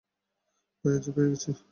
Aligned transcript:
ভাইয়াজি, 0.85 1.09
পেয়ে 1.15 1.29
গেছি। 1.31 1.51